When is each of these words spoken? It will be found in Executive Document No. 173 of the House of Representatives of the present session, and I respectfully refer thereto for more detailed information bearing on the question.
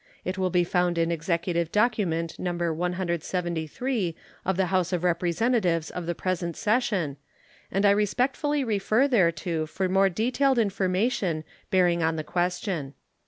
It 0.25 0.35
will 0.35 0.49
be 0.49 0.63
found 0.63 0.97
in 0.97 1.11
Executive 1.11 1.71
Document 1.71 2.39
No. 2.39 2.73
173 2.73 4.15
of 4.45 4.57
the 4.57 4.65
House 4.65 4.91
of 4.91 5.03
Representatives 5.03 5.91
of 5.91 6.07
the 6.07 6.15
present 6.15 6.57
session, 6.57 7.17
and 7.71 7.85
I 7.85 7.91
respectfully 7.91 8.63
refer 8.63 9.07
thereto 9.07 9.67
for 9.67 9.87
more 9.87 10.09
detailed 10.09 10.57
information 10.57 11.43
bearing 11.69 12.01
on 12.01 12.15
the 12.15 12.23
question. 12.23 12.95